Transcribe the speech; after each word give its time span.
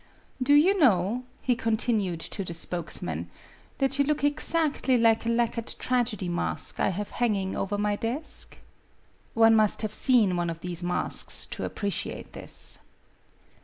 "Do 0.41 0.55
you 0.55 0.79
know," 0.79 1.25
he 1.43 1.55
continued 1.55 2.21
to 2.21 2.43
the 2.43 2.55
spokesman, 2.55 3.29
"that 3.77 3.99
you 3.99 4.03
look 4.03 4.23
exactly 4.23 4.97
like 4.97 5.27
a 5.27 5.29
lacquered 5.29 5.75
tragedy 5.77 6.27
mask 6.27 6.79
1 6.79 6.93
have 6.93 7.11
hanging 7.11 7.55
over 7.55 7.77
my 7.77 7.97
desk?' 7.97 8.55
io 8.55 8.57
MADAME 8.57 8.71
BUTTERFLY 9.35 9.41
One 9.41 9.55
must 9.55 9.81
have 9.83 9.93
seen 9.93 10.35
one 10.35 10.49
of 10.49 10.61
these 10.61 10.81
masks 10.81 11.45
to 11.45 11.65
appreciate 11.65 12.33
this. 12.33 12.79